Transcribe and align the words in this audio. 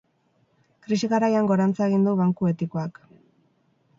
Krisi 0.85 1.09
garaian 1.11 1.51
gorantza 1.51 1.87
egin 1.91 2.09
du 2.09 2.15
banku 2.21 2.51
etikoak. 2.55 3.01